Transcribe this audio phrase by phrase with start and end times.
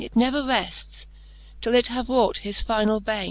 [0.03, 1.05] It never refts,
[1.61, 3.19] till it have wrought his finall bane*.